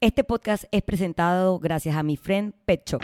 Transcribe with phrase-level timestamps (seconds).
[0.00, 3.02] Este podcast es presentado gracias a mi friend Pet Shop.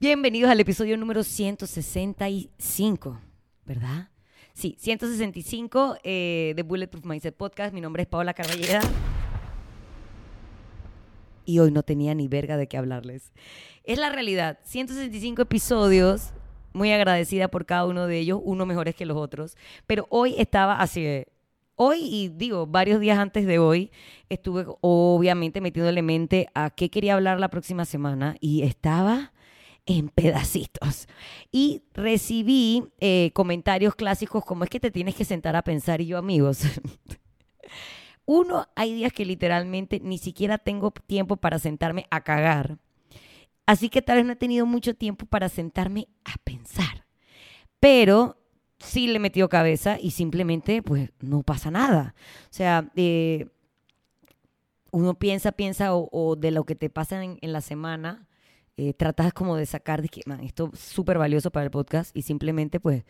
[0.00, 3.20] Bienvenidos al episodio número 165,
[3.66, 4.08] ¿verdad?
[4.54, 7.74] Sí, 165 eh, de Bulletproof Mindset Podcast.
[7.74, 8.80] Mi nombre es Paola Carballeda.
[11.44, 13.30] Y hoy no tenía ni verga de qué hablarles.
[13.84, 14.58] Es la realidad.
[14.64, 16.32] 165 episodios.
[16.72, 19.56] Muy agradecida por cada uno de ellos, uno mejores que los otros.
[19.86, 21.24] Pero hoy estaba así
[21.74, 23.90] Hoy, y digo, varios días antes de hoy,
[24.28, 29.32] estuve obviamente metiéndole mente a qué quería hablar la próxima semana y estaba
[29.86, 31.08] en pedacitos.
[31.50, 36.06] Y recibí eh, comentarios clásicos como es que te tienes que sentar a pensar y
[36.06, 36.62] yo, amigos.
[38.26, 42.78] Uno, hay días que literalmente ni siquiera tengo tiempo para sentarme a cagar.
[43.66, 47.06] Así que tal vez no he tenido mucho tiempo para sentarme a pensar.
[47.80, 48.38] Pero
[48.78, 52.14] sí le he metido cabeza y simplemente pues no pasa nada.
[52.44, 53.48] O sea, eh,
[54.90, 58.28] uno piensa, piensa o, de lo que te pasa en, la semana,
[58.76, 62.14] eh, tratas como de sacar, de que, "Man, esto es súper valioso para el podcast
[62.16, 63.04] y simplemente pues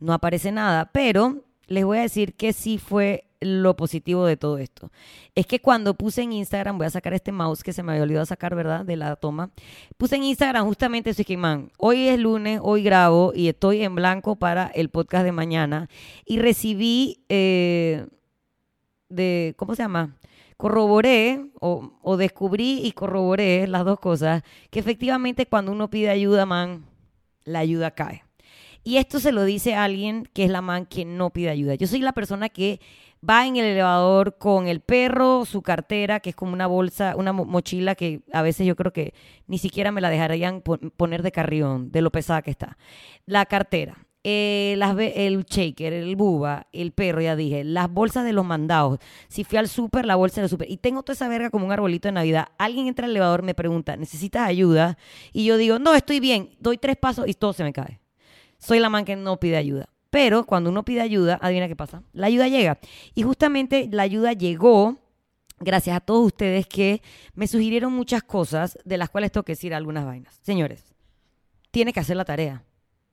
[0.00, 0.90] no aparece nada.
[0.92, 4.90] Pero les voy a decir que sí fue lo positivo de todo esto.
[5.34, 8.02] Es que cuando puse en Instagram, voy a sacar este mouse que se me había
[8.02, 8.84] olvidado sacar, ¿verdad?
[8.84, 9.50] De la toma.
[9.96, 13.82] Puse en Instagram justamente eso, es que, man, hoy es lunes, hoy grabo y estoy
[13.82, 15.88] en blanco para el podcast de mañana.
[16.24, 18.06] Y recibí eh,
[19.08, 20.16] de, ¿cómo se llama?
[20.56, 26.46] Corroboré o, o descubrí y corroboré las dos cosas, que efectivamente cuando uno pide ayuda,
[26.46, 26.84] man,
[27.44, 28.27] la ayuda cae.
[28.84, 31.74] Y esto se lo dice alguien que es la man que no pide ayuda.
[31.74, 32.80] Yo soy la persona que
[33.28, 37.32] va en el elevador con el perro, su cartera, que es como una bolsa, una
[37.32, 39.12] mo- mochila que a veces yo creo que
[39.46, 42.78] ni siquiera me la dejarían pon- poner de carrión, de lo pesada que está.
[43.26, 48.32] La cartera, eh, las el shaker, el buba, el perro, ya dije, las bolsas de
[48.32, 49.00] los mandados.
[49.28, 50.70] Si fui al súper, la bolsa del súper.
[50.70, 52.48] Y tengo toda esa verga como un arbolito de Navidad.
[52.56, 54.96] Alguien entra al elevador, me pregunta, ¿necesitas ayuda?
[55.32, 56.50] Y yo digo, no, estoy bien.
[56.60, 57.98] Doy tres pasos y todo se me cae.
[58.58, 59.88] Soy la man que no pide ayuda.
[60.10, 62.02] Pero cuando uno pide ayuda, adivina qué pasa.
[62.12, 62.78] La ayuda llega.
[63.14, 64.96] Y justamente la ayuda llegó
[65.60, 67.02] gracias a todos ustedes que
[67.34, 70.38] me sugirieron muchas cosas de las cuales tengo que decir algunas vainas.
[70.42, 70.84] Señores,
[71.70, 72.64] tiene que hacer la tarea.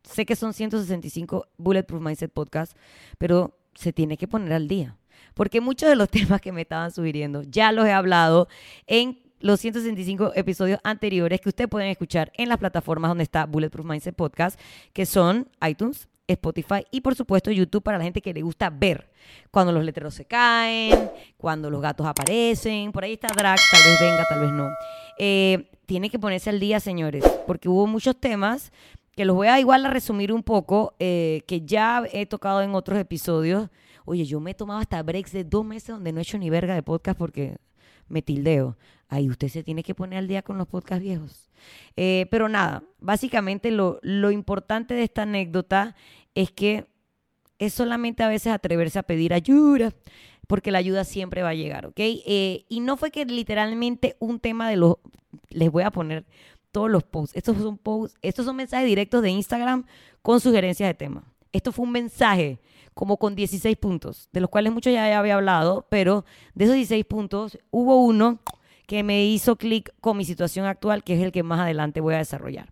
[0.03, 2.77] Sé que son 165 Bulletproof Mindset Podcast,
[3.17, 4.97] pero se tiene que poner al día.
[5.33, 8.47] Porque muchos de los temas que me estaban sugiriendo ya los he hablado
[8.87, 13.85] en los 165 episodios anteriores que ustedes pueden escuchar en las plataformas donde está Bulletproof
[13.85, 14.59] Mindset Podcast,
[14.93, 19.09] que son iTunes, Spotify y por supuesto YouTube para la gente que le gusta ver
[19.51, 23.99] cuando los letreros se caen, cuando los gatos aparecen, por ahí está Drag, tal vez
[23.99, 24.69] venga, tal vez no.
[25.17, 28.71] Eh, tiene que ponerse al día, señores, porque hubo muchos temas
[29.15, 32.75] que los voy a igual a resumir un poco, eh, que ya he tocado en
[32.75, 33.69] otros episodios.
[34.03, 36.49] Oye, yo me he tomado hasta breaks de dos meses donde no he hecho ni
[36.49, 37.57] verga de podcast porque
[38.07, 38.77] me tildeo.
[39.07, 41.49] Ahí usted se tiene que poner al día con los podcasts viejos.
[41.95, 45.95] Eh, pero nada, básicamente lo, lo importante de esta anécdota
[46.33, 46.87] es que
[47.59, 49.93] es solamente a veces atreverse a pedir ayuda,
[50.47, 51.99] porque la ayuda siempre va a llegar, ¿ok?
[51.99, 54.95] Eh, y no fue que literalmente un tema de los...
[55.49, 56.25] Les voy a poner
[56.71, 57.35] todos los posts.
[57.35, 59.85] Estos son posts, estos son mensajes directos de Instagram
[60.21, 61.23] con sugerencias de tema.
[61.51, 62.59] Esto fue un mensaje
[62.93, 67.05] como con 16 puntos, de los cuales muchos ya había hablado, pero de esos 16
[67.05, 68.39] puntos hubo uno
[68.85, 72.15] que me hizo clic con mi situación actual, que es el que más adelante voy
[72.15, 72.71] a desarrollar.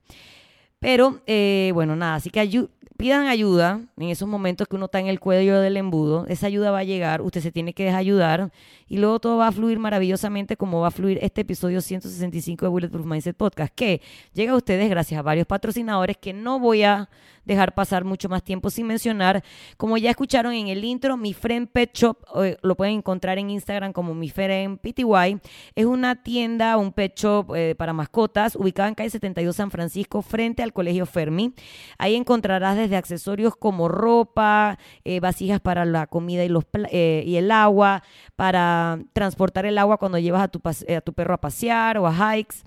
[0.80, 5.08] Pero eh, bueno, nada, así que pidan ayuda en esos momentos que uno está en
[5.08, 6.26] el cuello del embudo.
[6.28, 8.52] Esa ayuda va a llegar, usted se tiene que dejar ayudar
[8.94, 12.70] y luego todo va a fluir maravillosamente como va a fluir este episodio 165 de
[12.70, 17.10] Bulletproof Mindset Podcast, que llega a ustedes gracias a varios patrocinadores que no voy a
[17.44, 19.44] dejar pasar mucho más tiempo sin mencionar.
[19.78, 23.50] Como ya escucharon en el intro, mi friend Pet Shop, eh, lo pueden encontrar en
[23.50, 25.40] Instagram como mi friend PTY,
[25.74, 30.22] es una tienda, un pet shop eh, para mascotas ubicada en calle 72 San Francisco
[30.22, 31.56] frente al Colegio Fermi.
[31.98, 37.38] Ahí encontrarás desde accesorios como ropa, eh, vasijas para la comida y, los, eh, y
[37.38, 38.04] el agua,
[38.36, 38.83] para
[39.14, 42.36] transportar el agua cuando llevas a tu, eh, a tu perro a pasear o a
[42.38, 42.58] hikes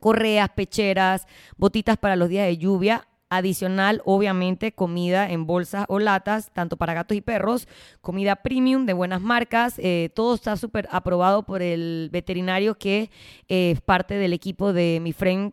[0.00, 3.06] correas, pecheras, botitas para los días de lluvia.
[3.30, 7.66] Adicional, obviamente, comida en bolsas o latas, tanto para gatos y perros,
[8.00, 9.74] comida premium de buenas marcas.
[9.78, 13.10] eh, todo está súper aprobado por el veterinario que
[13.48, 15.52] eh, es parte del equipo de mi friend.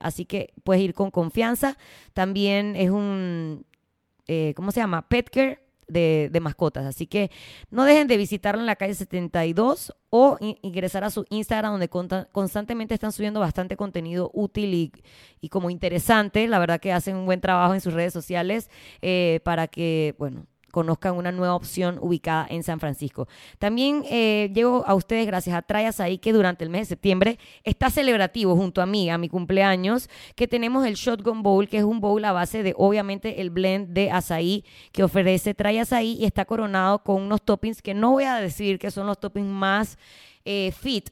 [0.00, 1.78] así que puedes ir con confianza.
[2.12, 3.64] También es un,
[4.54, 5.08] ¿cómo se llama?
[5.08, 6.86] Petcare de, de mascotas.
[6.86, 7.30] Así que
[7.70, 11.88] no dejen de visitarlo en la calle 72 o in- ingresar a su Instagram donde
[12.32, 14.92] constantemente están subiendo bastante contenido útil y,
[15.40, 16.46] y como interesante.
[16.48, 18.70] La verdad que hacen un buen trabajo en sus redes sociales
[19.02, 23.28] eh, para que, bueno, conozcan una nueva opción ubicada en San Francisco.
[23.60, 27.38] También eh, llego a ustedes gracias a Trayas ahí que durante el mes de septiembre
[27.62, 31.84] está celebrativo junto a mí, a mi cumpleaños, que tenemos el Shotgun Bowl, que es
[31.84, 36.24] un bowl a base de obviamente el blend de azaí que ofrece Trayas ahí y
[36.24, 39.96] está coronado con unos toppings que no voy a decir que son los toppings más
[40.44, 41.10] eh, fit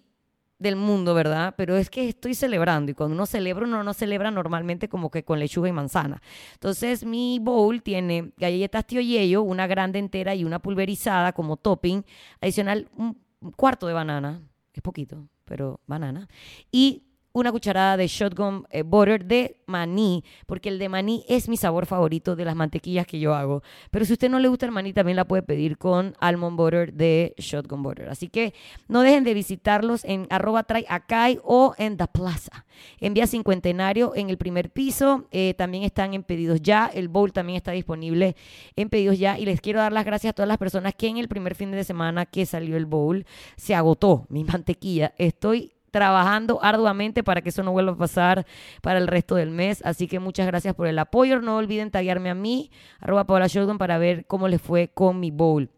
[0.62, 1.55] del mundo, ¿verdad?
[1.56, 5.25] Pero es que estoy celebrando y cuando uno celebra, uno no celebra normalmente como que
[5.25, 6.23] con lechuga y manzana.
[6.55, 12.05] Entonces, mi bowl tiene galletas tío Yello, una grande entera y una pulverizada como topping,
[12.41, 13.17] adicional un
[13.56, 14.41] cuarto de banana,
[14.73, 16.29] es poquito, pero banana,
[16.70, 21.56] y una cucharada de shotgun eh, butter de maní, porque el de maní es mi
[21.56, 23.62] sabor favorito de las mantequillas que yo hago.
[23.90, 26.93] Pero si usted no le gusta el maní, también la puede pedir con almond butter
[26.93, 28.08] de shotgun butter.
[28.08, 28.55] Así que
[28.88, 32.64] no dejen de visitarlos en arroba try acai o en The Plaza.
[33.00, 36.90] En Vía Cincuentenario, en el primer piso, eh, también están en pedidos ya.
[36.93, 38.37] El bowl también está disponible
[38.76, 39.38] en pedidos ya.
[39.38, 41.70] Y les quiero dar las gracias a todas las personas que en el primer fin
[41.70, 43.25] de semana que salió el bowl
[43.56, 45.14] se agotó mi mantequilla.
[45.17, 48.46] Estoy trabajando arduamente para que eso no vuelva a pasar
[48.80, 49.80] para el resto del mes.
[49.84, 51.40] Así que muchas gracias por el apoyo.
[51.40, 53.46] No olviden taguearme a mí, arroba Paola
[53.78, 55.70] para ver cómo les fue con mi bowl.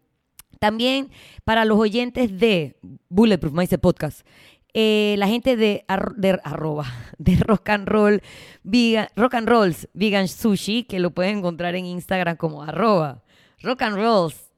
[0.59, 1.11] También
[1.43, 2.77] para los oyentes de
[3.09, 4.25] Bulletproof Mindset Podcast,
[4.73, 5.85] eh, la gente de,
[6.15, 6.85] de arroba,
[7.17, 8.21] de rock and roll,
[8.63, 9.87] vegan, rock and rolls,
[10.27, 13.23] sushi, que lo pueden encontrar en Instagram como arroba,
[13.61, 14.51] rock and rolls,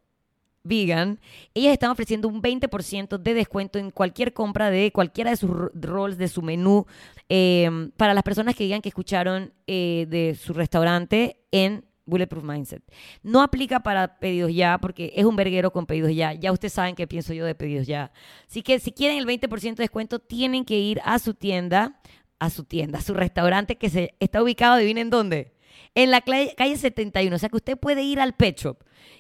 [0.68, 1.20] vegan,
[1.54, 5.72] ellas están ofreciendo un 20% de descuento en cualquier compra de cualquiera de sus ro-
[5.74, 6.86] rolls de su menú
[7.30, 12.84] eh, para las personas que digan que escucharon eh, de su restaurante en Bulletproof Mindset.
[13.22, 16.34] No aplica para pedidos ya porque es un verguero con pedidos ya.
[16.34, 18.12] Ya ustedes saben qué pienso yo de pedidos ya.
[18.48, 22.00] Así que si quieren el 20% de descuento tienen que ir a su tienda,
[22.40, 25.52] a su tienda, a su restaurante que se está ubicado, adivinen dónde.
[25.96, 27.36] En la calle, calle 71.
[27.36, 28.78] O sea que usted puede ir al Pet Shop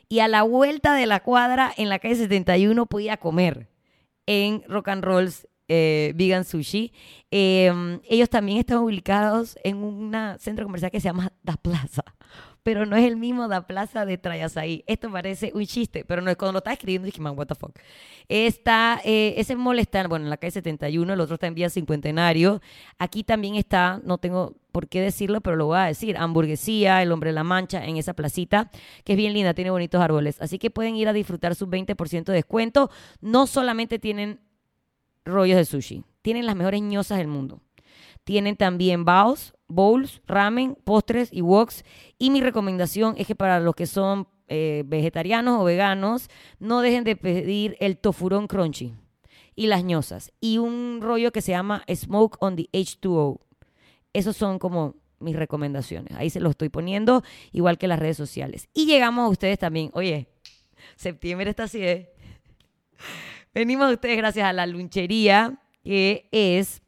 [0.09, 3.69] y a la vuelta de la cuadra en la calle 71 puede ir a comer
[4.25, 6.93] en Rock and Rolls eh, Vegan Sushi.
[7.31, 12.03] Eh, ellos también están ubicados en un centro comercial que se llama Da Plaza.
[12.67, 14.83] Pero no es el mismo Da Plaza de Trayasaí.
[14.87, 17.71] Esto parece un chiste, pero no cuando lo estaba escribiendo dije, man, what the fuck.
[18.27, 22.59] Está, eh, ese mall bueno, en la calle 71, el otro está en Vía Cincuentenario.
[22.99, 27.13] Aquí también está, no tengo por qué decirlo, pero lo voy a decir, Hamburguesía, El
[27.13, 28.69] Hombre de la Mancha, en esa placita,
[29.05, 30.35] que es bien linda, tiene bonitos árboles.
[30.41, 32.91] Así que pueden ir a disfrutar su 20% de descuento.
[33.21, 34.41] No solamente tienen
[35.23, 37.61] rollos de sushi, tienen las mejores ñosas del mundo.
[38.25, 41.83] Tienen también baos, bowls, ramen, postres y woks.
[42.17, 46.29] Y mi recomendación es que para los que son eh, vegetarianos o veganos,
[46.59, 48.93] no dejen de pedir el tofurón crunchy
[49.55, 50.31] y las ñosas.
[50.39, 53.39] Y un rollo que se llama Smoke on the H2O.
[54.13, 56.15] Esos son como mis recomendaciones.
[56.15, 58.69] Ahí se los estoy poniendo, igual que las redes sociales.
[58.73, 59.89] Y llegamos a ustedes también.
[59.93, 60.27] Oye,
[60.95, 62.13] septiembre está así, ¿eh?
[63.53, 66.81] Venimos a ustedes gracias a la lunchería, que es,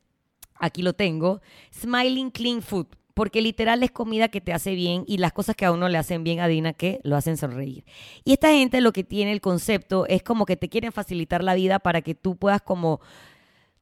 [0.60, 1.42] aquí lo tengo,
[1.74, 2.88] Smiling Clean Food.
[3.16, 5.98] Porque literal es comida que te hace bien y las cosas que a uno le
[5.98, 7.84] hacen bien a Dina que lo hacen sonreír.
[8.24, 11.54] Y esta gente lo que tiene el concepto es como que te quieren facilitar la
[11.54, 13.02] vida para que tú puedas como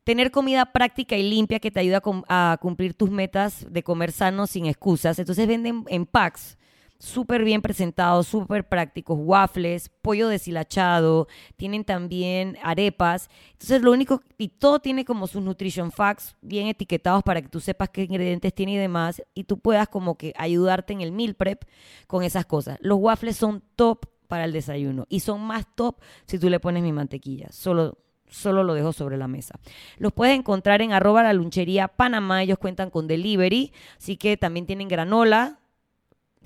[0.04, 3.84] tener comida práctica y limpia que te ayuda a, cum- a cumplir tus metas de
[3.84, 5.20] comer sano sin excusas.
[5.20, 6.58] Entonces venden en packs
[7.00, 13.30] súper bien presentados, súper prácticos, waffles, pollo deshilachado, tienen también arepas.
[13.54, 17.60] Entonces lo único, y todo tiene como sus nutrition facts bien etiquetados para que tú
[17.60, 21.36] sepas qué ingredientes tiene y demás, y tú puedas como que ayudarte en el meal
[21.36, 21.64] prep
[22.08, 22.78] con esas cosas.
[22.82, 26.84] Los waffles son top para el desayuno y son más top si tú le pones
[26.84, 27.48] mi mantequilla.
[27.52, 27.98] Solo
[28.30, 29.60] solo lo dejo sobre la mesa.
[29.98, 32.44] Los puedes encontrar en arroba la lunchería Panamá.
[32.44, 35.60] Ellos cuentan con delivery, así que también tienen granola.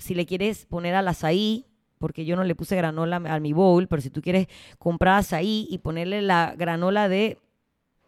[0.02, 1.66] Si le quieres poner al azaí,
[1.98, 5.68] porque yo no le puse granola a mi bowl, pero si tú quieres comprar azaí
[5.70, 7.38] y ponerle la granola de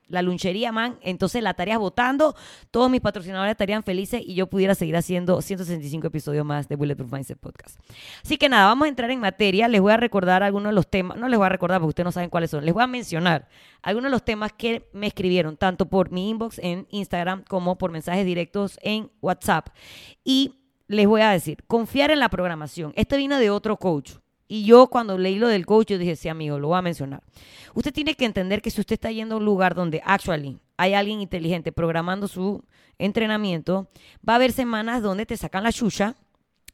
[0.08, 2.34] la lunchería, man, entonces la estarías votando,
[2.70, 7.12] todos mis patrocinadores estarían felices y yo pudiera seguir haciendo 165 episodios más de Bulletproof
[7.12, 7.78] Mindset Podcast.
[8.22, 9.68] Así que nada, vamos a entrar en materia.
[9.68, 12.04] Les voy a recordar algunos de los temas, no les voy a recordar porque ustedes
[12.04, 13.48] no saben cuáles son, les voy a mencionar
[13.82, 17.90] algunos de los temas que me escribieron, tanto por mi inbox en Instagram como por
[17.90, 19.68] mensajes directos en WhatsApp.
[20.22, 22.92] Y les voy a decir, confiar en la programación.
[22.96, 24.12] Este vino de otro coach.
[24.46, 27.22] Y yo cuando leí lo del coach, dije, sí, amigo, lo voy a mencionar.
[27.74, 30.94] Usted tiene que entender que si usted está yendo a un lugar donde actually hay
[30.94, 32.62] alguien inteligente programando su
[32.98, 33.88] entrenamiento,
[34.28, 36.14] va a haber semanas donde te sacan la chucha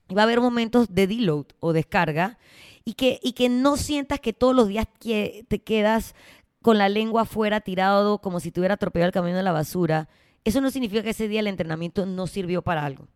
[0.08, 2.38] y va a haber momentos de deload o descarga
[2.84, 6.14] y que, y que no sientas que todos los días que te quedas
[6.62, 10.08] con la lengua afuera tirado como si te hubiera atropellado el camino de la basura,
[10.44, 13.06] eso no significa que ese día el entrenamiento no sirvió para algo.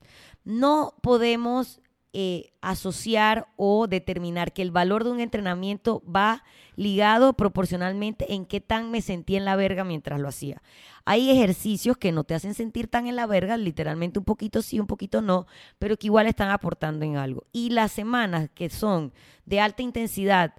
[0.45, 1.81] No podemos
[2.17, 6.45] eh, asociar o determinar que el valor de un entrenamiento va
[6.77, 10.63] ligado proporcionalmente en qué tan me sentí en la verga mientras lo hacía.
[11.05, 14.79] Hay ejercicios que no te hacen sentir tan en la verga, literalmente un poquito sí,
[14.79, 15.49] un poquito no,
[15.81, 17.47] pero que igual están aportando en algo.
[17.51, 19.13] Y las semanas que son
[19.45, 20.55] de alta intensidad,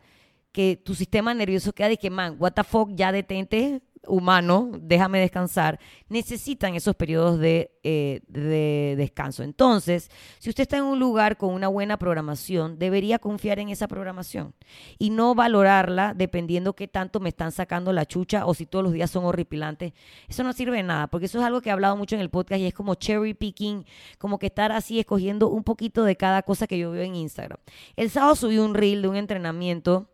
[0.51, 5.19] que tu sistema nervioso queda de que, man, what the fuck, ya detente, humano, déjame
[5.19, 9.43] descansar, necesitan esos periodos eh, de, descanso.
[9.43, 10.09] Entonces,
[10.39, 14.53] si usted está en un lugar con una buena programación, debería confiar en esa programación
[14.97, 18.93] y no valorarla dependiendo qué tanto me están sacando la chucha o si todos los
[18.93, 19.93] días son horripilantes.
[20.27, 22.29] Eso no sirve de nada, porque eso es algo que he hablado mucho en el
[22.29, 23.85] podcast y es como cherry picking,
[24.17, 27.59] como que estar así escogiendo un poquito de cada cosa que yo veo en Instagram.
[27.95, 30.09] El sábado subí un reel de un entrenamiento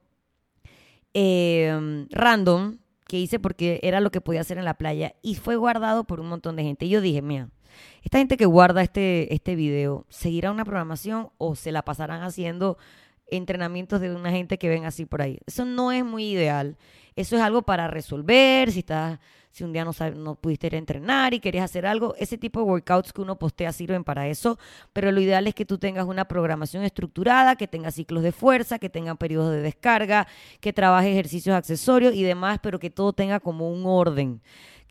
[1.13, 2.77] eh, random
[3.11, 6.21] que hice porque era lo que podía hacer en la playa y fue guardado por
[6.21, 6.85] un montón de gente.
[6.85, 7.49] Y yo dije, mira,
[8.03, 12.77] esta gente que guarda este, este video, ¿seguirá una programación o se la pasarán haciendo
[13.27, 15.39] entrenamientos de una gente que ven así por ahí?
[15.45, 16.77] Eso no es muy ideal.
[17.17, 19.19] Eso es algo para resolver, si estás
[19.51, 22.61] si un día no, no pudiste ir a entrenar y querías hacer algo, ese tipo
[22.61, 24.57] de workouts que uno postea sirven para eso,
[24.93, 28.79] pero lo ideal es que tú tengas una programación estructurada, que tenga ciclos de fuerza,
[28.79, 30.27] que tenga periodos de descarga,
[30.59, 34.41] que trabaje ejercicios accesorios y demás, pero que todo tenga como un orden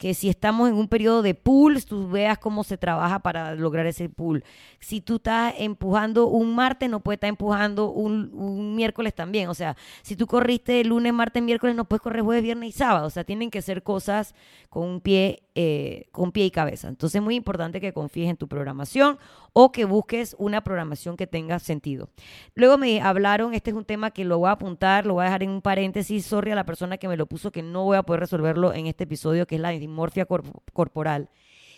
[0.00, 3.85] que si estamos en un periodo de pools, tú veas cómo se trabaja para lograr
[3.85, 4.42] ese pool.
[4.78, 9.50] Si tú estás empujando un martes, no puedes estar empujando un, miércoles también.
[9.50, 13.09] O sea, si tú corriste lunes, martes, miércoles, no puedes correr jueves, viernes y sábado.
[13.09, 14.35] O sea, tienen que ser cosas
[14.71, 16.88] con un pie, eh, con pie y cabeza.
[16.88, 19.19] Entonces es muy importante que confíes en tu programación
[19.52, 22.11] o que busques una programación que tenga sentido.
[22.54, 25.26] Luego me hablaron, este es un tema que lo voy a apuntar, lo voy a
[25.26, 27.97] dejar en un paréntesis, sorry a la persona que me lo puso, que no voy
[27.97, 30.26] a poder resolverlo en este episodio, que es la dismorfia
[30.73, 31.28] corporal.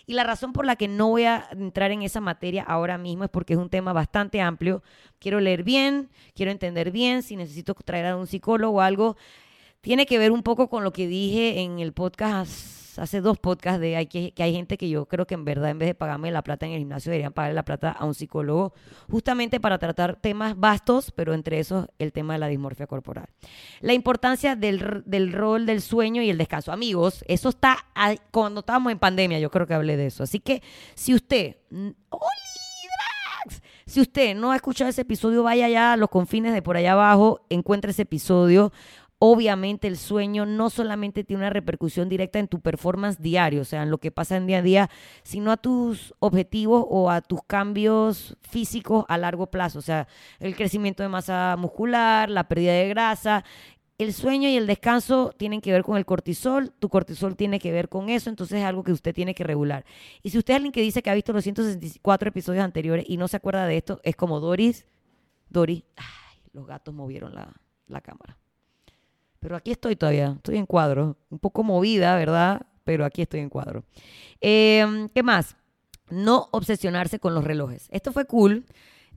[0.04, 3.24] Y la razón por la que no voy a entrar en esa materia ahora mismo
[3.24, 4.82] es porque es un tema bastante amplio.
[5.20, 9.16] Quiero leer bien, quiero entender bien, si necesito traer a un psicólogo o algo.
[9.80, 13.80] Tiene que ver un poco con lo que dije en el podcast hace dos podcasts
[13.80, 16.42] de que, hay gente que yo creo que en verdad en vez de pagarme la
[16.42, 18.72] plata en el gimnasio deberían pagarle la plata a un psicólogo
[19.10, 23.26] justamente para tratar temas vastos, pero entre esos el tema de la dismorfia corporal.
[23.80, 26.72] La importancia del, del rol del sueño y el descanso.
[26.72, 27.78] Amigos, eso está
[28.30, 30.22] cuando estábamos en pandemia, yo creo que hablé de eso.
[30.22, 30.62] Así que
[30.94, 31.56] si usted...
[33.84, 36.92] Si usted no ha escuchado ese episodio, vaya allá a los confines de por allá
[36.92, 38.72] abajo, encuentre ese episodio
[39.24, 43.84] obviamente el sueño no solamente tiene una repercusión directa en tu performance diario, o sea,
[43.84, 44.90] en lo que pasa en día a día,
[45.22, 50.08] sino a tus objetivos o a tus cambios físicos a largo plazo, o sea,
[50.40, 53.44] el crecimiento de masa muscular, la pérdida de grasa.
[53.96, 57.70] El sueño y el descanso tienen que ver con el cortisol, tu cortisol tiene que
[57.70, 59.84] ver con eso, entonces es algo que usted tiene que regular.
[60.24, 63.18] Y si usted es alguien que dice que ha visto los 164 episodios anteriores y
[63.18, 64.84] no se acuerda de esto, es como Doris.
[65.48, 67.52] Doris, ay, los gatos movieron la,
[67.86, 68.41] la cámara.
[69.42, 71.16] Pero aquí estoy todavía, estoy en cuadro.
[71.28, 72.62] Un poco movida, ¿verdad?
[72.84, 73.84] Pero aquí estoy en cuadro.
[74.40, 75.56] Em, ¿Qué más?
[76.10, 77.88] No obsesionarse con los relojes.
[77.90, 78.64] Esto fue cool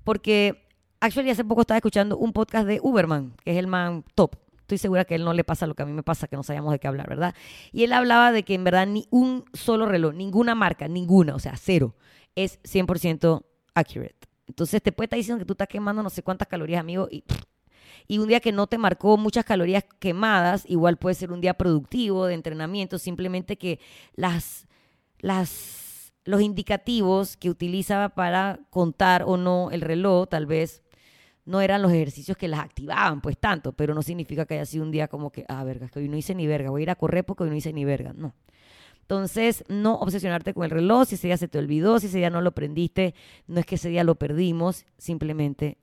[0.03, 0.67] porque,
[0.99, 4.35] actually, hace poco estaba escuchando un podcast de Uberman, que es el man top.
[4.61, 6.35] Estoy segura que a él no le pasa lo que a mí me pasa, que
[6.35, 7.35] no sabíamos de qué hablar, ¿verdad?
[7.71, 11.39] Y él hablaba de que en verdad ni un solo reloj, ninguna marca, ninguna, o
[11.39, 11.93] sea, cero,
[12.33, 14.15] es 100% accurate.
[14.47, 17.23] Entonces te puede estar diciendo que tú estás quemando no sé cuántas calorías, amigo, y
[18.07, 21.55] y un día que no te marcó muchas calorías quemadas, igual puede ser un día
[21.55, 23.79] productivo de entrenamiento, simplemente que
[24.15, 24.67] las,
[25.19, 30.83] las, los indicativos que utilizaba para contar o no el reloj, tal vez
[31.45, 34.83] no eran los ejercicios que las activaban, pues tanto, pero no significa que haya sido
[34.83, 36.89] un día como que, ah, verga, que hoy no hice ni verga, voy a ir
[36.89, 38.33] a correr porque hoy no hice ni verga, no.
[39.01, 42.31] Entonces, no obsesionarte con el reloj, si ese día se te olvidó, si ese día
[42.31, 43.13] no lo prendiste,
[43.45, 45.77] no es que ese día lo perdimos, simplemente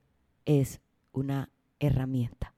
[0.45, 0.81] es
[1.13, 1.52] una
[1.87, 2.53] herramienta.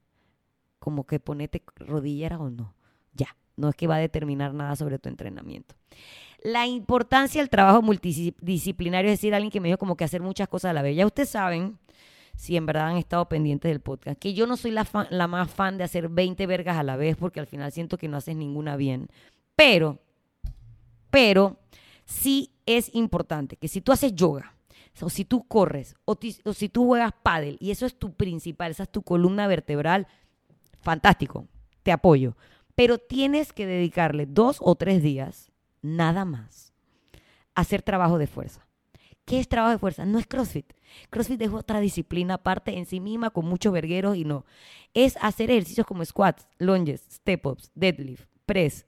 [0.78, 2.74] Como que ponete rodillera o no.
[3.12, 5.74] Ya, no es que va a determinar nada sobre tu entrenamiento.
[6.42, 10.48] La importancia del trabajo multidisciplinario, es decir, alguien que me dijo como que hacer muchas
[10.48, 10.96] cosas a la vez.
[10.96, 11.78] Ya ustedes saben,
[12.36, 15.50] si en verdad han estado pendientes del podcast, que yo no soy la, la más
[15.50, 18.36] fan de hacer 20 vergas a la vez porque al final siento que no haces
[18.36, 19.08] ninguna bien.
[19.56, 19.98] Pero,
[21.10, 21.56] pero,
[22.04, 24.55] sí es importante que si tú haces yoga,
[25.02, 26.16] o si tú corres, o,
[26.54, 30.06] si tú juegas pádel, y eso es tu principal, esa es tu columna vertebral,
[30.80, 31.46] fantástico,
[31.82, 32.36] te apoyo.
[32.74, 35.50] Pero tienes que dedicarle dos o tres días,
[35.82, 36.72] nada más,
[37.54, 38.66] a hacer trabajo de fuerza.
[39.24, 40.06] ¿Qué es trabajo de fuerza?
[40.06, 40.72] No es CrossFit.
[41.10, 44.44] CrossFit es otra disciplina aparte en sí misma con muchos vergueros y no.
[44.94, 48.86] Es hacer ejercicios como squats, lunges, step-ups, deadlift, press,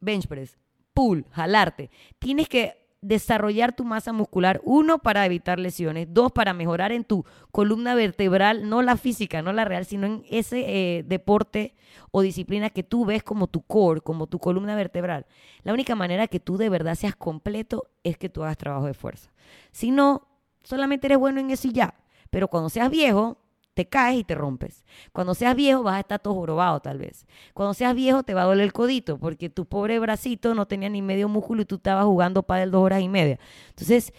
[0.00, 0.56] bench press,
[0.94, 1.90] pull, jalarte.
[2.18, 7.24] Tienes que desarrollar tu masa muscular, uno, para evitar lesiones, dos, para mejorar en tu
[7.52, 11.74] columna vertebral, no la física, no la real, sino en ese eh, deporte
[12.10, 15.26] o disciplina que tú ves como tu core, como tu columna vertebral.
[15.62, 18.94] La única manera que tú de verdad seas completo es que tú hagas trabajo de
[18.94, 19.30] fuerza.
[19.70, 20.26] Si no,
[20.62, 21.94] solamente eres bueno en eso y ya.
[22.30, 23.43] Pero cuando seas viejo,
[23.74, 24.84] te caes y te rompes.
[25.12, 27.26] Cuando seas viejo vas a estar todo jorobado tal vez.
[27.52, 30.88] Cuando seas viejo te va a doler el codito porque tu pobre bracito no tenía
[30.88, 33.38] ni medio músculo y tú estabas jugando pádel dos horas y media.
[33.70, 34.12] Entonces,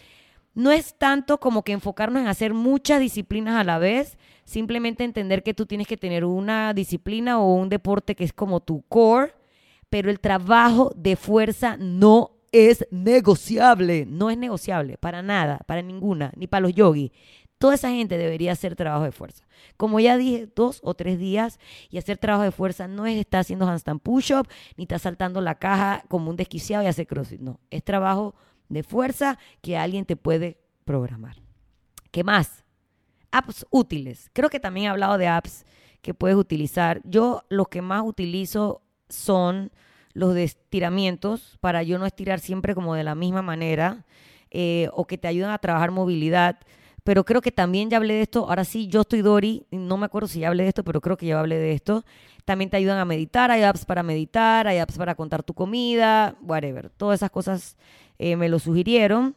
[0.54, 5.42] no es tanto como que enfocarnos en hacer muchas disciplinas a la vez, simplemente entender
[5.42, 9.34] que tú tienes que tener una disciplina o un deporte que es como tu core,
[9.90, 16.32] pero el trabajo de fuerza no es negociable, no es negociable para nada, para ninguna,
[16.36, 17.10] ni para los yogis.
[17.58, 19.46] Toda esa gente debería hacer trabajo de fuerza.
[19.76, 21.58] Como ya dije, dos o tres días
[21.90, 24.46] y hacer trabajo de fuerza no es estar haciendo handstand push-up
[24.76, 27.40] ni estar saltando la caja como un desquiciado y hacer crossfit.
[27.40, 28.34] No, es trabajo
[28.68, 31.36] de fuerza que alguien te puede programar.
[32.10, 32.64] ¿Qué más?
[33.30, 34.30] Apps útiles.
[34.32, 35.64] Creo que también he hablado de apps
[36.02, 37.00] que puedes utilizar.
[37.04, 39.72] Yo los que más utilizo son
[40.12, 44.06] los de estiramientos para yo no estirar siempre como de la misma manera
[44.50, 46.58] eh, o que te ayudan a trabajar movilidad
[47.06, 48.48] pero creo que también ya hablé de esto.
[48.48, 51.16] Ahora sí, yo estoy Dori, no me acuerdo si ya hablé de esto, pero creo
[51.16, 52.04] que ya hablé de esto.
[52.44, 56.34] También te ayudan a meditar, hay apps para meditar, hay apps para contar tu comida,
[56.42, 56.90] whatever.
[56.90, 57.76] Todas esas cosas
[58.18, 59.36] eh, me lo sugirieron.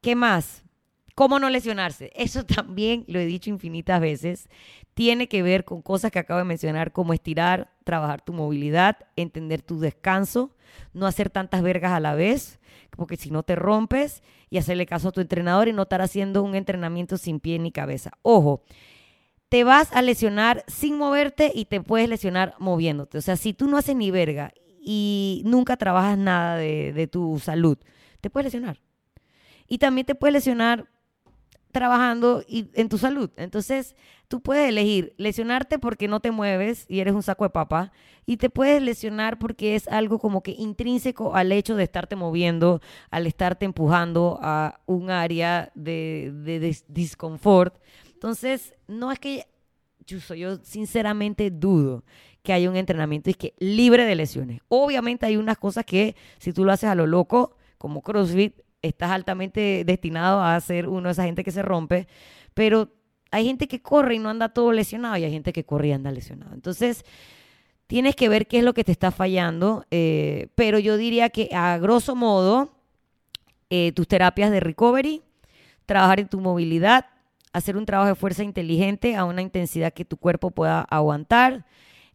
[0.00, 0.64] ¿Qué más?
[1.14, 2.12] ¿Cómo no lesionarse?
[2.16, 4.48] Eso también lo he dicho infinitas veces.
[4.94, 9.62] Tiene que ver con cosas que acabo de mencionar, como estirar, trabajar tu movilidad, entender
[9.62, 10.56] tu descanso,
[10.92, 12.60] no hacer tantas vergas a la vez,
[12.96, 16.42] porque si no te rompes y hacerle caso a tu entrenador y no estar haciendo
[16.42, 18.12] un entrenamiento sin pie ni cabeza.
[18.22, 18.62] Ojo,
[19.48, 23.18] te vas a lesionar sin moverte y te puedes lesionar moviéndote.
[23.18, 27.38] O sea, si tú no haces ni verga y nunca trabajas nada de, de tu
[27.40, 27.78] salud,
[28.20, 28.80] te puedes lesionar.
[29.66, 30.88] Y también te puedes lesionar
[31.72, 33.30] trabajando y, en tu salud.
[33.36, 33.96] Entonces,
[34.28, 37.92] tú puedes elegir lesionarte porque no te mueves y eres un saco de papa,
[38.26, 42.80] y te puedes lesionar porque es algo como que intrínseco al hecho de estarte moviendo,
[43.10, 47.74] al estarte empujando a un área de, de, disconfort.
[48.12, 49.46] Entonces, no es que
[50.06, 52.04] yo, yo sinceramente dudo
[52.42, 54.60] que haya un entrenamiento y que libre de lesiones.
[54.68, 59.10] Obviamente hay unas cosas que si tú lo haces a lo loco, como CrossFit, estás
[59.10, 62.08] altamente destinado a ser uno de esa gente que se rompe,
[62.54, 62.88] pero
[63.30, 65.92] hay gente que corre y no anda todo lesionado y hay gente que corre y
[65.92, 66.54] anda lesionado.
[66.54, 67.04] Entonces,
[67.86, 71.50] tienes que ver qué es lo que te está fallando, eh, pero yo diría que
[71.52, 72.72] a grosso modo,
[73.68, 75.22] eh, tus terapias de recovery,
[75.86, 77.06] trabajar en tu movilidad,
[77.52, 81.66] hacer un trabajo de fuerza inteligente a una intensidad que tu cuerpo pueda aguantar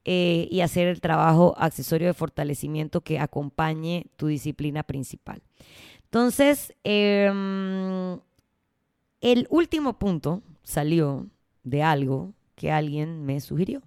[0.06, 5.42] eh, y hacer el trabajo accesorio de fortalecimiento que acompañe tu disciplina principal.
[6.16, 8.22] Entonces, em,
[9.20, 11.28] el último punto salió
[11.66, 13.82] de algo que alguien me sugirió.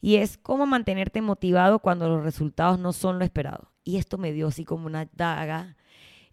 [0.00, 3.72] Y es cómo mantenerte motivado cuando los resultados no son lo esperado.
[3.82, 5.76] Y esto me dio así como una daga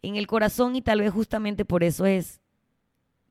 [0.03, 2.39] en el corazón y tal vez justamente por eso es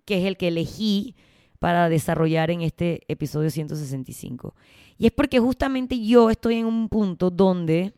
[0.05, 1.15] que es el que elegí
[1.61, 4.57] para desarrollar en este episodio 165.
[4.99, 7.95] Y es porque justamente yo estoy en un punto donde,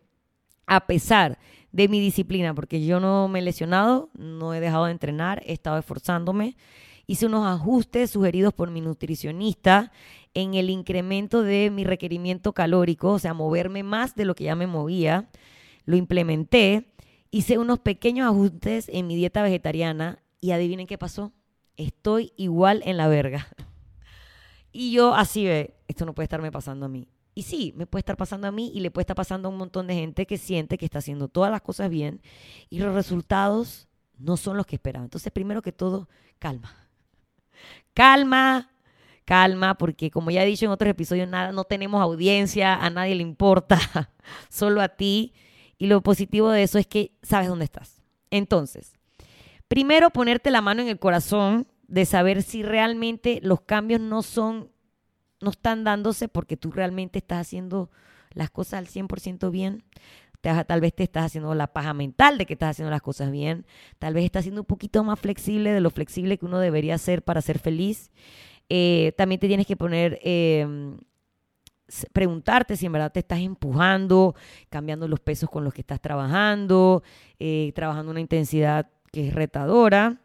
[0.66, 1.38] a pesar
[1.76, 5.52] de mi disciplina, porque yo no me he lesionado, no he dejado de entrenar, he
[5.52, 6.56] estado esforzándome.
[7.06, 9.92] Hice unos ajustes sugeridos por mi nutricionista
[10.32, 14.56] en el incremento de mi requerimiento calórico, o sea, moverme más de lo que ya
[14.56, 15.28] me movía.
[15.84, 16.94] Lo implementé,
[17.30, 21.34] hice unos pequeños ajustes en mi dieta vegetariana y adivinen qué pasó.
[21.76, 23.48] Estoy igual en la verga.
[24.72, 27.06] Y yo así ve, esto no puede estarme pasando a mí.
[27.38, 29.58] Y sí, me puede estar pasando a mí y le puede estar pasando a un
[29.58, 32.22] montón de gente que siente que está haciendo todas las cosas bien
[32.70, 35.04] y los resultados no son los que esperaba.
[35.04, 36.74] Entonces, primero que todo, calma.
[37.92, 38.70] Calma,
[39.26, 43.14] calma, porque como ya he dicho en otros episodios, nada, no tenemos audiencia, a nadie
[43.14, 43.78] le importa,
[44.48, 45.34] solo a ti.
[45.76, 48.02] Y lo positivo de eso es que sabes dónde estás.
[48.30, 48.94] Entonces,
[49.68, 54.70] primero ponerte la mano en el corazón de saber si realmente los cambios no son
[55.40, 57.90] no están dándose porque tú realmente estás haciendo
[58.32, 59.82] las cosas al 100% bien.
[60.40, 63.66] tal vez te estás haciendo la paja mental de que estás haciendo las cosas bien.
[63.98, 67.22] Tal vez estás siendo un poquito más flexible de lo flexible que uno debería ser
[67.22, 68.10] para ser feliz.
[68.68, 70.98] Eh, también te tienes que poner, em,
[72.12, 74.34] preguntarte si en verdad te estás empujando,
[74.68, 77.02] cambiando los pesos con los que estás trabajando,
[77.38, 80.20] eh, trabajando una intensidad que es retadora.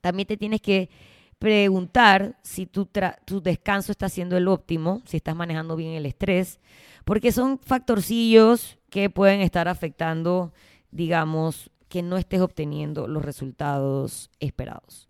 [0.00, 0.90] También te tienes que
[1.38, 2.88] preguntar si tu,
[3.24, 6.60] tu descanso está siendo el óptimo, si estás manejando bien el estrés,
[7.04, 10.52] porque son factorcillos que pueden estar afectando,
[10.90, 15.08] digamos, que no estés obteniendo los resultados esperados.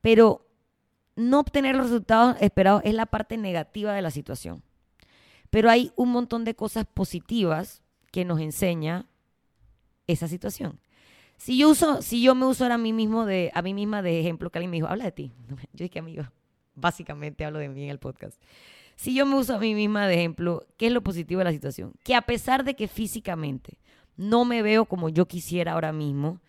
[0.00, 0.46] Pero
[1.16, 4.62] no obtener los resultados esperados es la parte negativa de la situación.
[5.50, 9.06] Pero hay un montón de cosas positivas que nos enseña
[10.06, 10.80] esa situación.
[11.38, 14.20] Si yo uso, si yo me uso a mí mismo de, a mí misma de
[14.20, 15.32] ejemplo, que alguien me dijo, habla de ti.
[15.72, 16.24] Yo dije, amigo,
[16.74, 18.42] básicamente hablo de mí en el podcast.
[18.96, 21.52] Si yo me uso a mí misma de ejemplo, ¿qué es lo positivo de la
[21.52, 21.92] situación?
[22.02, 23.78] Que a pesar de que físicamente
[24.16, 26.40] no me veo como yo quisiera ahora mismo,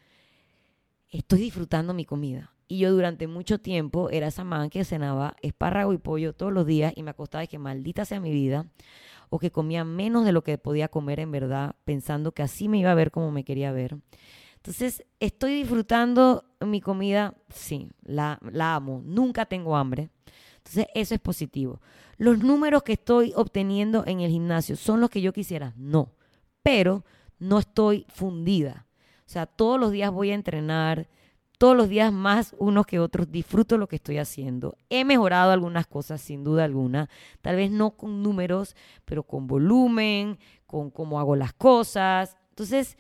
[1.12, 2.52] estoy disfrutando mi comida.
[2.68, 6.66] Y yo durante mucho tiempo era esa man que cenaba espárrago y pollo todos los
[6.66, 8.66] días y me acostaba de que maldita sea mi vida
[9.30, 12.80] o que comía menos de lo que podía comer en verdad, pensando que así me
[12.80, 13.98] iba a ver como me quería ver.
[14.60, 20.10] Entonces, estoy disfrutando mi comida, sí, la, la amo, nunca tengo hambre.
[20.58, 21.82] Entonces, eso es positivo.
[22.18, 25.74] ¿Los números que estoy obteniendo en el gimnasio son los que yo quisiera?
[25.78, 26.12] No,
[26.62, 27.06] pero
[27.40, 28.86] no estoy fundida.
[29.26, 31.08] O sea, todos los días voy a entrenar,
[31.58, 34.76] todos los días más unos que otros, disfruto lo que estoy haciendo.
[34.90, 37.10] He mejorado algunas cosas, sin duda alguna,
[37.42, 42.38] tal vez no con números, pero con volumen, con cómo hago las cosas.
[42.50, 42.98] Entonces,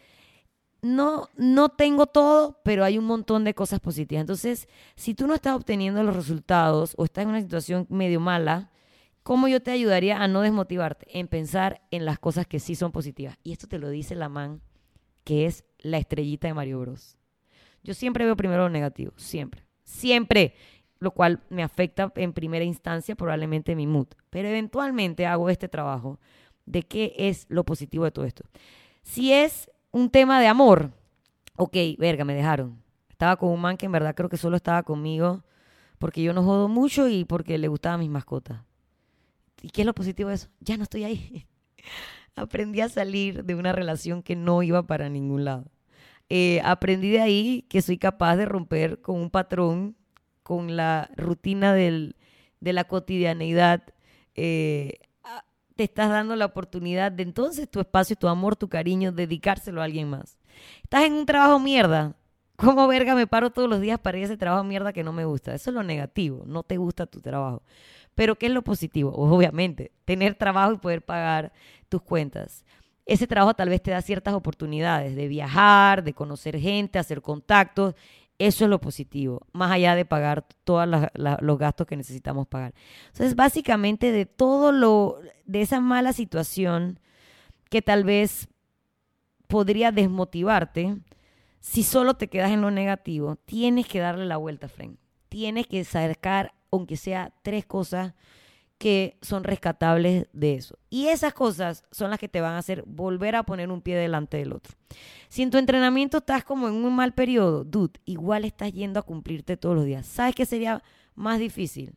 [0.81, 4.21] no, no tengo todo, pero hay un montón de cosas positivas.
[4.21, 8.71] Entonces, si tú no estás obteniendo los resultados o estás en una situación medio mala,
[9.23, 11.05] ¿cómo yo te ayudaría a no desmotivarte?
[11.19, 13.37] En pensar en las cosas que sí son positivas.
[13.43, 14.61] Y esto te lo dice la man,
[15.23, 17.17] que es la estrellita de Mario Bros.
[17.83, 20.53] Yo siempre veo primero lo negativo, siempre, siempre,
[20.99, 24.07] lo cual me afecta en primera instancia probablemente mi mood.
[24.29, 26.19] Pero eventualmente hago este trabajo
[26.65, 28.43] de qué es lo positivo de todo esto.
[29.01, 30.91] Si es un tema de amor.
[31.55, 32.81] Ok, verga, me dejaron.
[33.09, 35.43] Estaba con un man que en verdad creo que solo estaba conmigo
[35.97, 38.61] porque yo no jodo mucho y porque le gustaban mis mascotas.
[39.61, 40.47] ¿Y qué es lo positivo de eso?
[40.61, 41.45] Ya no estoy ahí.
[42.35, 45.65] aprendí a salir de una relación que no iba para ningún lado.
[46.29, 49.97] Eh, aprendí de ahí que soy capaz de romper con un patrón,
[50.43, 52.15] con la rutina del,
[52.61, 53.83] de la cotidianeidad.
[54.35, 54.99] Eh,
[55.79, 59.85] te estás dando la oportunidad de entonces tu espacio, tu amor, tu cariño, dedicárselo a
[59.85, 60.37] alguien más.
[60.83, 62.17] Estás en un trabajo mierda.
[62.57, 65.13] ¿Cómo verga me paro todos los días para ir a ese trabajo mierda que no
[65.13, 65.55] me gusta?
[65.55, 67.63] Eso es lo negativo, no te gusta tu trabajo.
[68.13, 69.13] Pero ¿qué es lo positivo?
[69.15, 71.53] Obviamente, tener trabajo y poder pagar
[71.87, 72.65] tus cuentas.
[73.05, 77.95] Ese trabajo tal vez te da ciertas oportunidades de viajar, de conocer gente, hacer contactos
[78.39, 82.73] eso es lo positivo, más allá de pagar todos los gastos que necesitamos pagar.
[83.07, 86.99] Entonces, básicamente de todo lo, de esa mala situación
[87.69, 88.47] que tal vez
[89.47, 90.97] podría desmotivarte,
[91.59, 94.97] si solo te quedas en lo negativo, tienes que darle la vuelta, Frank.
[95.27, 98.13] Tienes que sacar, aunque sea tres cosas
[98.79, 100.79] que son rescatables de eso.
[100.89, 103.97] Y esas cosas son las que te van a hacer volver a poner un pie
[103.97, 104.73] delante del otro.
[105.27, 109.03] Si en tu entrenamiento estás como en un mal periodo, dude, igual estás yendo a
[109.03, 110.07] cumplirte todos los días.
[110.07, 110.81] ¿Sabes qué sería
[111.13, 111.93] más difícil?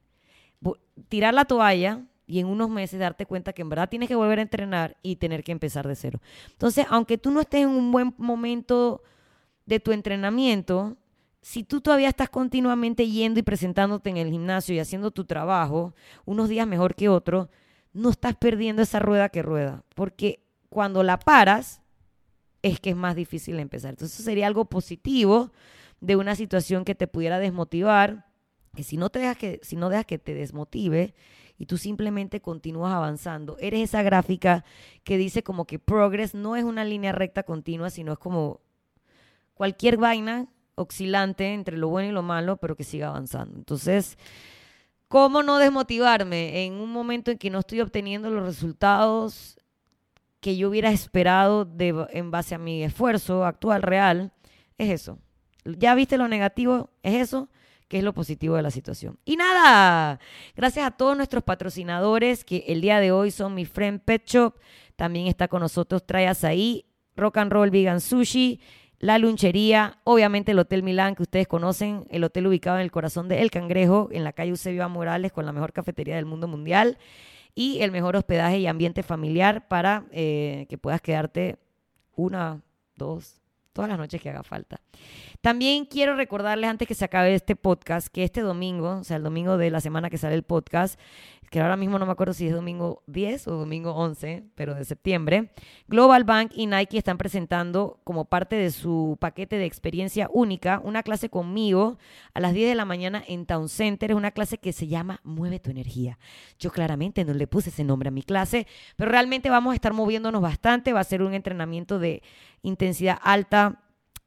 [1.09, 4.41] Tirar la toalla y en unos meses darte cuenta que en verdad tienes que volver
[4.41, 6.21] a entrenar y tener que empezar de cero.
[6.51, 9.03] Entonces, aunque tú no estés en un buen momento
[9.67, 10.97] de tu entrenamiento,
[11.43, 15.93] si tú todavía estás continuamente yendo y presentándote en el gimnasio y haciendo tu trabajo,
[16.25, 17.49] unos días mejor que otros,
[17.93, 21.83] no estás perdiendo esa rueda que rueda, porque cuando la paras
[22.63, 23.91] es que es más difícil empezar.
[23.91, 25.51] Entonces eso sería algo positivo
[26.01, 28.27] de una situación que te pudiera desmotivar,
[28.75, 31.15] que si no te que si no dejas que te desmotive
[31.59, 34.65] y tú simplemente continúas avanzando, eres esa gráfica
[35.03, 38.61] que dice como que progress no es una línea recta continua, sino es como
[39.55, 43.57] cualquier vaina oscilante entre lo bueno y lo malo, pero que siga avanzando.
[43.59, 44.19] Entonces,
[45.09, 49.59] ¿cómo no desmotivarme en un momento en que no estoy obteniendo los resultados
[50.41, 54.33] que yo hubiera esperado de, en base a mi esfuerzo actual, real?
[54.79, 55.19] Es eso.
[55.65, 57.49] Ya viste lo negativo, es eso
[57.93, 59.19] que es lo positivo de la situación.
[59.27, 60.19] Y nada,
[60.57, 64.55] gracias a todos nuestros patrocinadores que el día de hoy son mi friend Pet Shop,
[64.97, 68.61] también está con nosotros Trayas ahí, Rock and Roll Vegan Sushi,
[69.03, 73.29] la lunchería, obviamente el Hotel Milán que ustedes conocen, el hotel ubicado en el corazón
[73.29, 76.99] de El Cangrejo, en la calle Eusebio Morales, con la mejor cafetería del mundo mundial
[77.57, 81.57] y el mejor hospedaje y ambiente familiar para eh, que puedas quedarte
[82.15, 82.63] una,
[82.95, 83.41] dos,
[83.73, 84.81] todas las noches que haga falta.
[85.41, 89.25] También quiero recordarles antes que se acabe este podcast que este domingo, o sea, el
[89.25, 90.97] domingo de la semana que sale el podcast,
[91.53, 94.87] que ahora mismo no me acuerdo si es domingo 10 o domingo 11, pero de
[94.87, 95.53] septiembre,
[95.87, 101.03] Global Bank y Nike están presentando como parte de su paquete de experiencia única una
[101.03, 101.99] clase conmigo
[102.33, 104.13] a las 10 de la mañana en Town Center.
[104.13, 106.19] Es una clase que se llama Mueve tu energía.
[106.59, 109.93] Yo claramente no le puse ese nombre a mi clase, pero realmente vamos a estar
[109.93, 110.95] moviéndonos bastante.
[110.95, 112.23] Va a ser un entrenamiento de
[112.63, 113.82] intensidad alta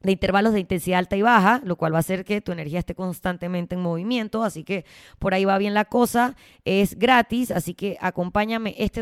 [0.05, 2.79] de intervalos de intensidad alta y baja, lo cual va a hacer que tu energía
[2.79, 4.85] esté constantemente en movimiento, así que
[5.17, 9.01] por ahí va bien la cosa, es gratis, así que acompáñame este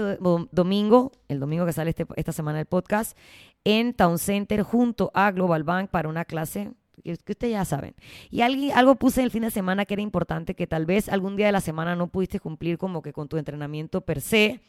[0.51, 3.17] domingo, el domingo que sale este, esta semana el podcast,
[3.65, 6.71] en Town Center junto a Global Bank para una clase
[7.03, 7.95] que ustedes ya saben.
[8.29, 11.47] Y algo puse el fin de semana que era importante, que tal vez algún día
[11.47, 14.61] de la semana no pudiste cumplir como que con tu entrenamiento per se,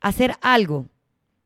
[0.00, 0.86] hacer algo,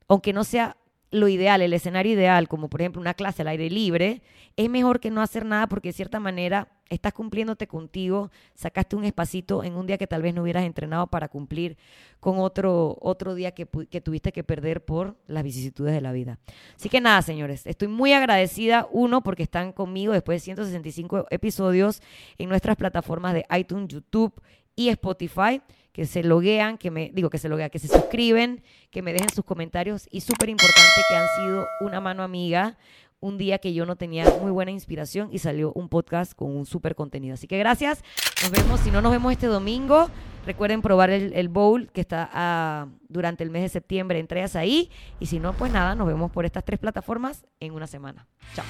[0.09, 0.77] aunque no sea
[1.11, 4.23] lo ideal, el escenario ideal, como por ejemplo una clase al aire libre,
[4.57, 9.05] es mejor que no hacer nada porque de cierta manera estás cumpliéndote contigo, sacaste un
[9.05, 11.77] espacito en un día que tal vez no hubieras entrenado para cumplir
[12.21, 16.39] con otro, otro día que, que tuviste que perder por las vicisitudes de la vida.
[16.77, 22.01] Así que nada, señores, estoy muy agradecida, uno, porque están conmigo después de 165 episodios
[22.39, 24.41] en nuestras plataformas de iTunes, YouTube
[24.75, 25.61] y Spotify
[25.97, 29.31] que se loguean, que me digo que se loguean, que se suscriben, que me dejen
[29.31, 32.77] sus comentarios y súper importante que han sido una mano amiga
[33.19, 36.67] un día que yo no tenía muy buena inspiración y salió un podcast con un
[36.67, 37.33] súper contenido.
[37.33, 38.05] Así que gracias,
[38.43, 40.11] nos vemos, si no nos vemos este domingo,
[40.45, 45.25] recuerden probar el, bowl que está ah, durante el mes de septiembre, entregas ahí y
[45.25, 48.27] si no, pues nada, nos vemos por estas tres plataformas en una semana.
[48.55, 48.67] Chao.